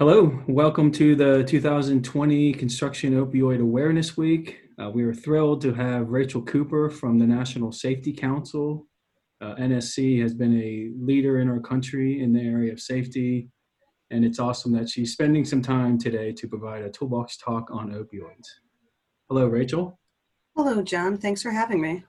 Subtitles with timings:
[0.00, 4.60] Hello, welcome to the 2020 Construction Opioid Awareness Week.
[4.78, 8.86] Uh, we are thrilled to have Rachel Cooper from the National Safety Council.
[9.42, 13.50] Uh, NSC has been a leader in our country in the area of safety,
[14.08, 17.90] and it's awesome that she's spending some time today to provide a toolbox talk on
[17.90, 18.48] opioids.
[19.28, 20.00] Hello, Rachel.
[20.56, 21.18] Hello, John.
[21.18, 22.04] Thanks for having me.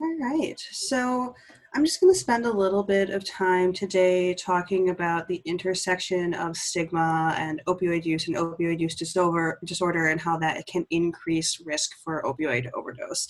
[0.00, 0.58] All right.
[0.72, 1.36] So
[1.74, 6.34] I'm just going to spend a little bit of time today talking about the intersection
[6.34, 11.92] of stigma and opioid use and opioid use disorder, and how that can increase risk
[12.04, 13.26] for opioid overdose.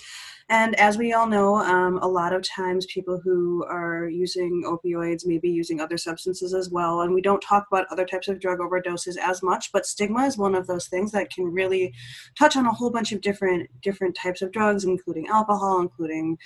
[0.53, 5.25] And as we all know, um, a lot of times people who are using opioids
[5.25, 7.01] may be using other substances as well.
[7.01, 10.37] And we don't talk about other types of drug overdoses as much, but stigma is
[10.37, 11.95] one of those things that can really
[12.39, 16.37] touch on a whole bunch of different different types of drugs, including alcohol, including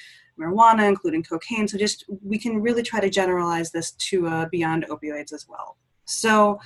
[0.41, 1.67] marijuana, including cocaine.
[1.67, 5.79] So just we can really try to generalize this to uh, beyond opioids as well.
[6.05, 6.61] So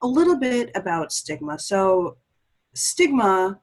[0.00, 1.58] a little bit about stigma.
[1.58, 2.16] So
[2.72, 3.60] stigma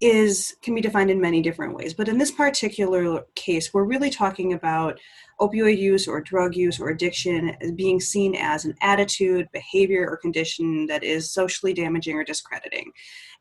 [0.00, 4.10] is can be defined in many different ways, but in this particular case, we're really
[4.10, 4.98] talking about
[5.40, 10.86] opioid use or drug use or addiction being seen as an attitude, behavior, or condition
[10.86, 12.92] that is socially damaging or discrediting.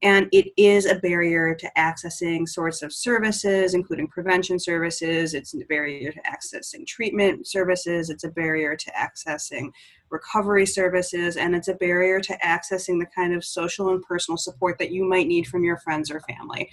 [0.02, 5.34] And it is a barrier to accessing sorts of services, including prevention services.
[5.34, 8.10] It's a barrier to accessing treatment services.
[8.10, 9.72] It's a barrier to accessing
[10.14, 11.36] recovery services.
[11.36, 15.04] And it's a barrier to accessing the kind of social and personal support that you
[15.04, 16.70] might need from your friends or family.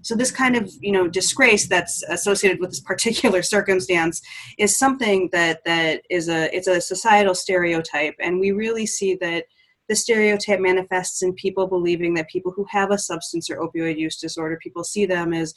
[0.00, 4.22] So this kind of, you know, disgrace that's associated with this particular circumstance
[4.58, 8.14] is something that that is a it's a societal stereotype.
[8.20, 9.44] And we really see that
[9.88, 14.16] the stereotype manifests in people believing that people who have a substance or opioid use
[14.16, 15.52] disorder, people see them as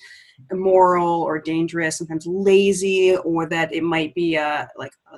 [0.51, 5.17] immoral or dangerous, sometimes lazy, or that it might be a, like a,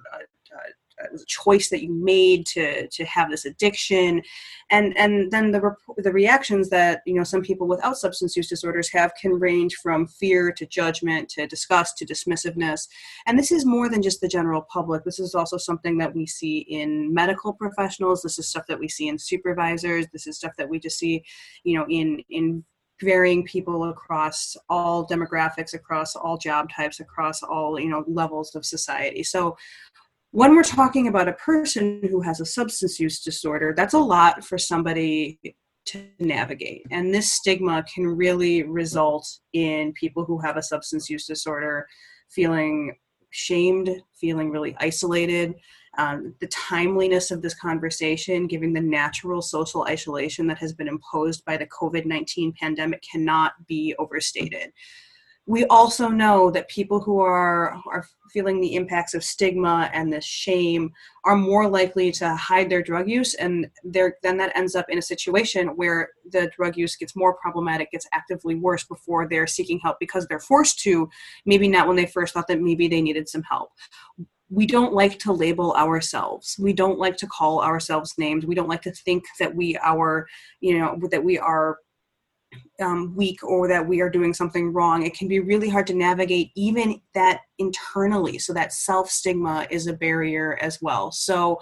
[1.27, 4.21] choice that you made to to have this addiction.
[4.69, 8.89] And and then the the reactions that you know some people without substance use disorders
[8.91, 12.87] have can range from fear to judgment to disgust to dismissiveness.
[13.25, 15.03] And this is more than just the general public.
[15.03, 18.21] This is also something that we see in medical professionals.
[18.21, 20.07] This is stuff that we see in supervisors.
[20.11, 21.23] This is stuff that we just see
[21.63, 22.63] you know in in
[23.01, 28.65] varying people across all demographics across all job types across all you know levels of
[28.65, 29.23] society.
[29.23, 29.57] So
[30.31, 34.43] when we're talking about a person who has a substance use disorder, that's a lot
[34.43, 35.39] for somebody
[35.85, 36.85] to navigate.
[36.91, 41.87] And this stigma can really result in people who have a substance use disorder
[42.29, 42.95] feeling
[43.31, 45.55] shamed, feeling really isolated.
[45.97, 51.43] Um, the timeliness of this conversation, given the natural social isolation that has been imposed
[51.45, 54.71] by the COVID 19 pandemic, cannot be overstated
[55.49, 60.23] we also know that people who are are feeling the impacts of stigma and this
[60.23, 60.91] shame
[61.25, 65.01] are more likely to hide their drug use and then that ends up in a
[65.01, 69.97] situation where the drug use gets more problematic gets actively worse before they're seeking help
[69.99, 71.09] because they're forced to
[71.47, 73.71] maybe not when they first thought that maybe they needed some help.
[74.51, 76.57] We don't like to label ourselves.
[76.59, 78.45] We don't like to call ourselves names.
[78.45, 80.27] We don't like to think that we are
[80.61, 81.79] you know that we are
[82.81, 85.05] um, weak or that we are doing something wrong.
[85.05, 88.39] It can be really hard to navigate even that internally.
[88.39, 91.11] So that self stigma is a barrier as well.
[91.11, 91.59] So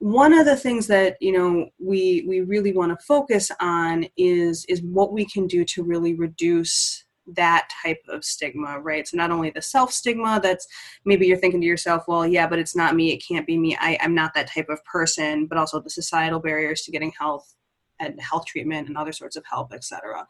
[0.00, 4.64] one of the things that you know we we really want to focus on is
[4.66, 9.30] is what we can do to really reduce that type of stigma right so not
[9.30, 10.66] only the self stigma that's
[11.04, 13.76] maybe you're thinking to yourself well yeah but it's not me it can't be me
[13.78, 17.54] I, i'm not that type of person but also the societal barriers to getting health
[18.00, 20.26] and health treatment and other sorts of help, etc.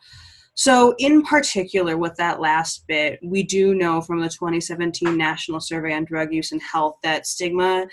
[0.55, 5.95] So, in particular, with that last bit, we do know from the 2017 National Survey
[5.95, 7.87] on Drug Use and Health that stigma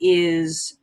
[0.00, 0.78] is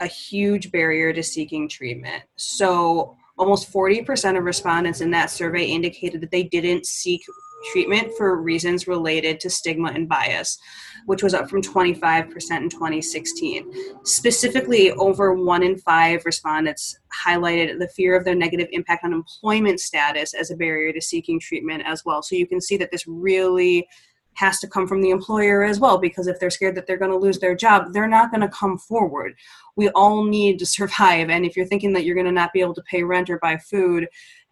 [0.00, 2.24] a huge barrier to seeking treatment.
[2.36, 7.22] So, almost 40% of respondents in that survey indicated that they didn't seek
[7.70, 10.58] treatment for reasons related to stigma and bias,
[11.06, 14.04] which was up from 25% in 2016.
[14.04, 19.80] Specifically, over one in five respondents highlighted the fear of their negative impact on employment
[19.80, 22.22] status as a barrier to seeking treatment as well.
[22.22, 23.86] So you can see that this really
[24.34, 27.10] has to come from the employer as well because if they're scared that they're going
[27.10, 29.34] to lose their job they're not going to come forward
[29.76, 32.60] we all need to survive and if you're thinking that you're going to not be
[32.60, 34.06] able to pay rent or buy food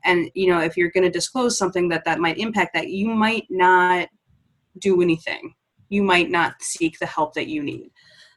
[0.05, 3.09] and you know if you're going to disclose something that that might impact that you
[3.09, 4.09] might not
[4.79, 5.55] do anything.
[5.89, 7.91] You might not seek the help that you need.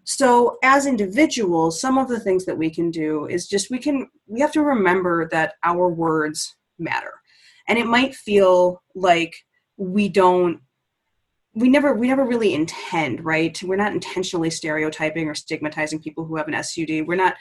[0.06, 4.08] So as individuals some of the things that we can do is just we can
[4.28, 7.14] we have to remember that our words matter.
[7.68, 9.34] And it might feel like
[9.78, 10.60] we don't
[11.56, 13.58] we never we never really intend right?
[13.64, 17.36] We're not intentionally stereotyping or stigmatizing people who have an sud we're not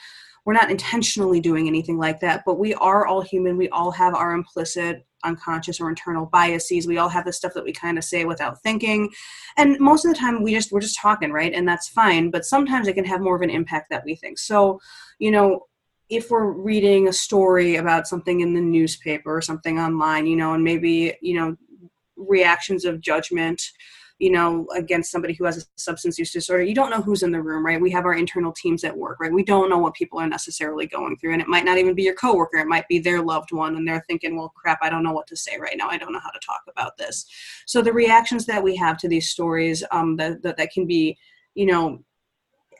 [0.44, 3.56] we're not intentionally doing anything like that but we are all human.
[3.56, 6.86] We all have our implicit unconscious or internal biases.
[6.86, 9.08] We all have the stuff that we kind of say without thinking.
[9.56, 11.52] And most of the time we just we're just talking right?
[11.52, 14.38] And that's fine but sometimes it can have more of an impact that we think.
[14.38, 14.80] So
[15.18, 15.66] you know
[16.08, 20.54] if we're reading a story about something in the newspaper or something online you know
[20.54, 21.56] and maybe you know
[22.16, 23.62] reactions of judgment
[24.22, 27.32] you know, against somebody who has a substance use disorder, you don't know who's in
[27.32, 27.80] the room, right?
[27.80, 29.32] We have our internal teams at work, right?
[29.32, 31.32] We don't know what people are necessarily going through.
[31.32, 33.86] And it might not even be your coworker, it might be their loved one, and
[33.86, 35.88] they're thinking, well, crap, I don't know what to say right now.
[35.88, 37.26] I don't know how to talk about this.
[37.66, 41.18] So the reactions that we have to these stories um, that, that, that can be,
[41.56, 42.04] you know,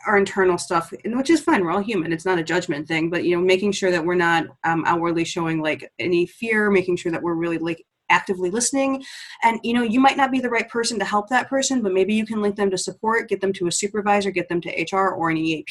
[0.07, 1.65] our internal stuff, which is fine.
[1.65, 2.13] We're all human.
[2.13, 5.25] It's not a judgment thing, but you know, making sure that we're not um, outwardly
[5.25, 9.03] showing like any fear, making sure that we're really like actively listening.
[9.43, 11.93] And you know you might not be the right person to help that person but
[11.93, 14.87] maybe you can link them to support get them to a supervisor get them to
[14.93, 15.67] hr or an eap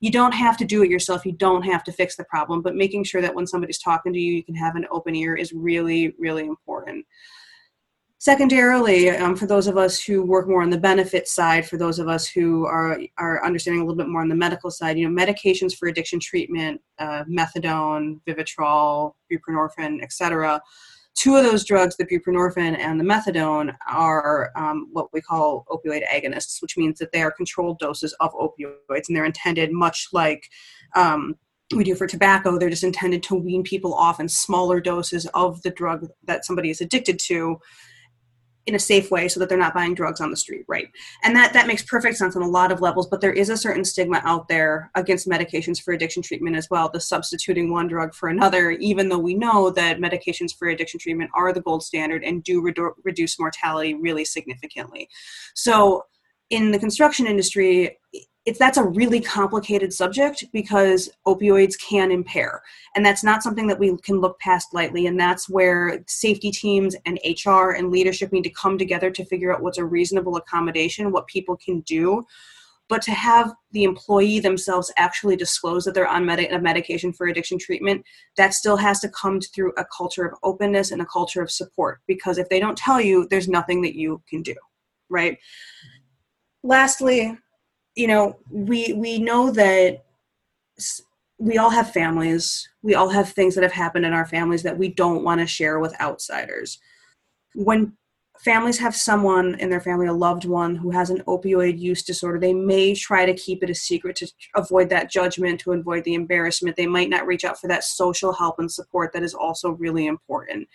[0.00, 1.24] you don't have to do it yourself.
[1.24, 4.18] You don't have to fix the problem but making sure that when somebody's talking to
[4.18, 7.06] you you can have an open ear is really really important.
[8.18, 11.98] Secondarily, um, for those of us who work more on the benefit side, for those
[11.98, 15.08] of us who are, are understanding a little bit more on the medical side, you
[15.08, 20.60] know, medications for addiction treatment, uh, methadone, Vivitrol, buprenorphine, etc
[21.20, 26.02] Two of those drugs, the buprenorphine and the methadone, are um, what we call opioid
[26.08, 30.48] agonists, which means that they are controlled doses of opioids, and they're intended much like
[30.96, 31.34] um,
[31.76, 32.58] we do for tobacco.
[32.58, 36.70] They're just intended to wean people off in smaller doses of the drug that somebody
[36.70, 37.58] is addicted to
[38.70, 40.88] in a safe way so that they're not buying drugs on the street right?
[41.24, 43.56] And that that makes perfect sense on a lot of levels but there is a
[43.56, 48.14] certain stigma out there against medications for addiction treatment as well the substituting one drug
[48.14, 52.24] for another even though we know that medications for addiction treatment are the gold standard
[52.24, 55.08] and do redu- reduce mortality really significantly.
[55.54, 56.04] So
[56.50, 57.98] in the construction industry
[58.46, 62.62] it's that's a really complicated subject because opioids can impair.
[62.96, 65.06] And that's not something that we can look past lightly.
[65.06, 69.54] And that's where safety teams and hr and leadership need to come together to figure
[69.54, 72.24] out what's a reasonable accommodation what people can do.
[72.88, 77.56] But to have the employee themselves actually disclose that they're on a medication for addiction
[77.58, 78.04] treatment
[78.36, 82.00] that still has to come through a culture of openness and a culture of support.
[82.08, 84.54] Because if they don't tell you there's nothing that you can do
[85.10, 85.38] right?
[86.62, 87.36] Lastly
[87.94, 90.04] you know we we know that
[91.40, 92.68] we all have families.
[92.82, 95.46] We all have things that have happened in our families that we don't want to
[95.46, 96.78] share with outsiders.
[97.54, 97.94] When
[98.44, 102.38] families have someone in their family a loved one who has an opioid use disorder
[102.38, 106.14] they may try to keep it a secret to avoid that judgment to avoid the
[106.14, 106.76] embarrassment.
[106.76, 110.06] They might not reach out for that social help and support that is also really
[110.06, 110.68] important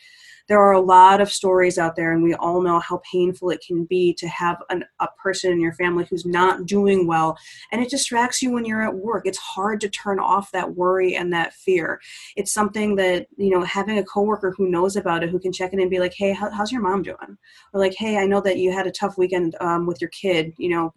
[0.47, 3.63] there are a lot of stories out there, and we all know how painful it
[3.65, 7.37] can be to have an, a person in your family who's not doing well,
[7.71, 9.23] and it distracts you when you're at work.
[9.25, 11.99] It's hard to turn off that worry and that fear.
[12.35, 15.73] It's something that, you know, having a coworker who knows about it, who can check
[15.73, 17.37] in and be like, hey, how, how's your mom doing?
[17.73, 20.53] Or like, hey, I know that you had a tough weekend um, with your kid,
[20.57, 20.93] you know,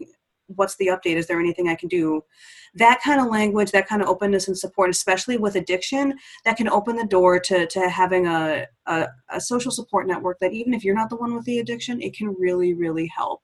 [0.49, 1.17] what's the update?
[1.17, 2.23] Is there anything i can do?
[2.75, 6.15] That kind of language that kind of openness and support especially with addiction
[6.45, 10.53] that can open the door to, to having a, a, a social support network that
[10.53, 13.43] even if you're not the one with the addiction it can really really help.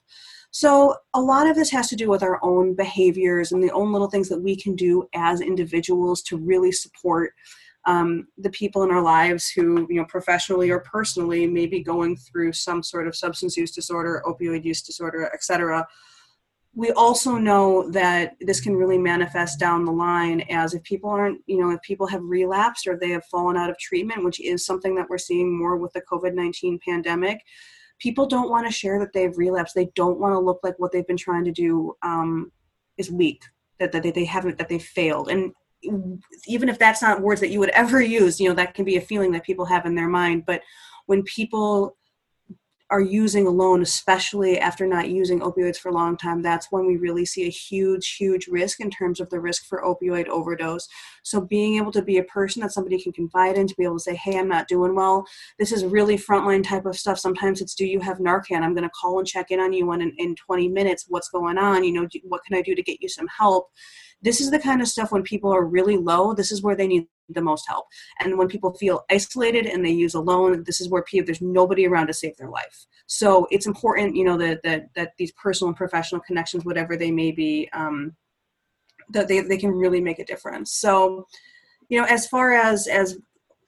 [0.51, 3.93] So a lot of this has to do with our own behaviors and the own
[3.93, 7.33] little things that we can do as individuals to really support
[7.87, 12.17] um, the people in our lives who, you know, professionally or personally may be going
[12.17, 15.87] through some sort of substance use disorder, opioid use disorder, etc
[16.77, 21.41] we also know that this can really manifest down the line as if people aren't,
[21.47, 24.67] you know, if people have relapsed or they have fallen out of treatment, which is
[24.67, 27.41] something that we're seeing more with the COVID 19 pandemic.
[28.01, 29.77] People don't want to share that they've relapsed.
[29.77, 32.51] They don't want to look like what they've been trying to do um,
[32.99, 33.45] is weak,
[33.79, 35.29] that, that they haven't, that they failed.
[35.29, 35.53] And
[36.47, 38.97] even if that's not words that you would ever use, you know, that can be
[38.97, 40.45] a feeling that people have in their mind.
[40.45, 40.63] But
[41.07, 41.97] when people
[42.91, 46.97] are using alone, especially after not using opioids for a long time, that's when we
[46.97, 50.87] really see a huge, huge risk in terms of the risk for opioid overdose.
[51.23, 53.97] So, being able to be a person that somebody can confide in, to be able
[53.97, 55.27] to say, Hey, I'm not doing well.
[55.59, 57.19] This is really frontline type of stuff.
[57.19, 58.63] Sometimes it's, Do you have Narcan?
[58.63, 61.07] I'm going to call and check in on you in, in 20 minutes.
[61.09, 61.85] What's going on?
[61.85, 63.71] You know, what can I do to get you some help?
[64.23, 66.87] This is the kind of stuff when people are really low, this is where they
[66.87, 67.87] need the most help.
[68.21, 71.87] And when people feel isolated and they use alone, this is where people there's nobody
[71.87, 72.87] around to save their life.
[73.07, 77.11] So it's important, you know, that that that these personal and professional connections, whatever they
[77.11, 78.15] may be, um,
[79.11, 80.73] that they, they can really make a difference.
[80.73, 81.27] So,
[81.89, 83.19] you know, as far as as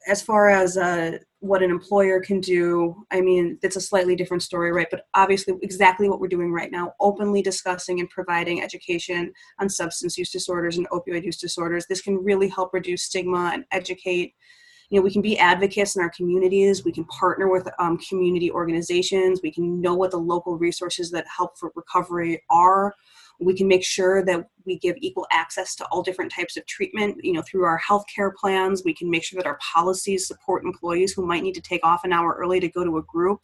[0.07, 2.95] as far as uh, what an employer can do.
[3.11, 4.87] I mean, it's a slightly different story, right?
[4.91, 10.17] But obviously, exactly what we're doing right now openly discussing and providing education on substance
[10.17, 11.87] use disorders and opioid use disorders.
[11.89, 14.35] This can really help reduce stigma and educate.
[14.91, 16.85] You know, we can be advocates in our communities.
[16.85, 19.41] We can partner with um, community organizations.
[19.43, 22.95] We can know what the local resources that help for recovery are
[23.41, 27.23] we can make sure that we give equal access to all different types of treatment
[27.23, 28.83] you know through our healthcare plans.
[28.85, 32.05] We can make sure that our policies support employees who might need to take off
[32.05, 33.41] an hour early to go to a group.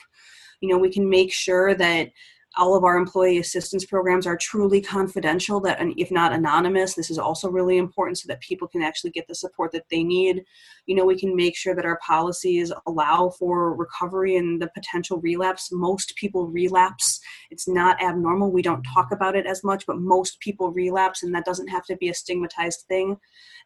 [0.60, 2.10] You know we can make sure that
[2.56, 7.18] all of our employee assistance programs are truly confidential that if not anonymous this is
[7.18, 10.44] also really important so that people can actually get the support that they need.
[10.86, 15.18] You know we can make sure that our policies allow for recovery and the potential
[15.20, 15.70] relapse.
[15.72, 17.20] Most people relapse.
[17.50, 18.52] It's not abnormal.
[18.52, 21.84] We don't talk about it as much but most people relapse and that doesn't have
[21.86, 23.16] to be a stigmatized thing.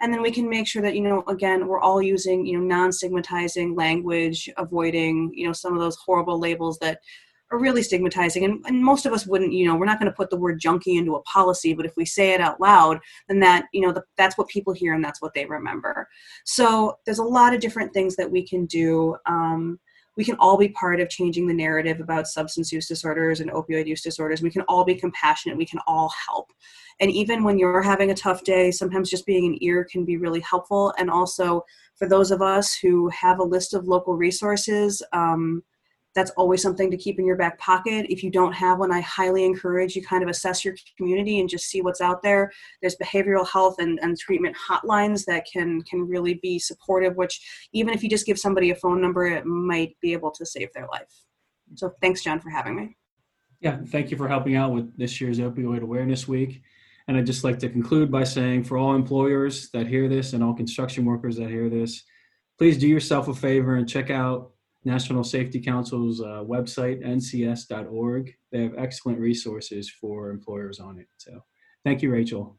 [0.01, 2.65] And then we can make sure that you know again we're all using you know
[2.65, 7.01] non-stigmatizing language avoiding you know some of those horrible labels that
[7.51, 8.45] are really stigmatizing.
[8.45, 10.59] And, and most of us wouldn't you know we're not going to put the word
[10.59, 12.99] junkie into a policy but if we say it out loud
[13.29, 16.09] then that you know the, that's what people hear and that's what they remember.
[16.45, 19.17] So there's a lot of different things that we can do.
[19.27, 19.79] Um,
[20.17, 23.87] we can all be part of changing the narrative about substance use disorders and opioid
[23.87, 24.41] use disorders.
[24.41, 25.59] We can all be compassionate.
[25.59, 26.53] We can all help.
[27.01, 30.17] And even when you're having a tough day sometimes just being an ear can be
[30.17, 30.95] really helpful.
[30.99, 31.65] And also
[31.97, 35.63] for those of us who have a list of local resources um,
[36.17, 38.07] that's always something to keep in your back pocket.
[38.09, 41.49] If you don't have one, I highly encourage you kind of assess your community and
[41.49, 42.51] just see what's out there.
[42.81, 47.95] There's behavioral health and, and treatment hotlines that can can really be supportive, which even
[47.95, 50.89] if you just give somebody a phone number, it might be able to save their
[50.91, 51.13] life.
[51.75, 52.97] So thanks, John, for having me.
[53.61, 56.63] Yeah, thank you for helping out with this year's Opioid Awareness Week.
[57.09, 60.43] And I'd just like to conclude by saying for all employers that hear this and
[60.43, 62.03] all construction workers that hear this,
[62.59, 64.53] please do yourself a favor and check out
[64.87, 68.33] National Safety Council's uh, website, ncs.org.
[68.53, 71.09] They have excellent resources for employers on it.
[71.17, 71.43] So
[71.85, 72.57] thank you, Rachel.